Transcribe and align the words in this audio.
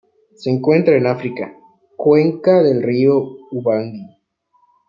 Se 0.33 0.49
encuentran 0.49 0.97
en 0.97 1.05
África: 1.05 1.55
cuenca 1.95 2.63
del 2.63 2.81
río 2.81 3.19
Ubangui. 3.51 4.17